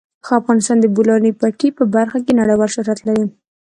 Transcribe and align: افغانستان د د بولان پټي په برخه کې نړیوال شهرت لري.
افغانستان 0.39 0.77
د 0.79 0.81
د 0.89 0.93
بولان 0.95 1.25
پټي 1.39 1.69
په 1.77 1.83
برخه 1.95 2.17
کې 2.25 2.37
نړیوال 2.39 2.69
شهرت 2.75 2.99
لري. 3.07 3.25